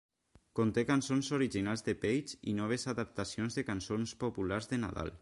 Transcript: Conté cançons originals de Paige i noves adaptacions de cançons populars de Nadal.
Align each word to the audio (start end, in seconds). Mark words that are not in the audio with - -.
Conté 0.59 0.83
cançons 0.91 1.29
originals 1.37 1.85
de 1.89 1.95
Paige 2.07 2.39
i 2.53 2.57
noves 2.63 2.89
adaptacions 2.97 3.59
de 3.61 3.69
cançons 3.71 4.19
populars 4.25 4.73
de 4.75 4.85
Nadal. 4.87 5.09